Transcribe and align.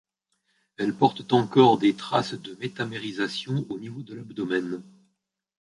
Elles 0.77 0.95
portent 0.95 1.31
encore 1.31 1.77
des 1.77 1.93
traces 1.93 2.33
de 2.33 2.55
métamérisation 2.55 3.67
au 3.69 3.77
niveau 3.77 4.01
de 4.01 4.15
l'abdomen. 4.15 4.81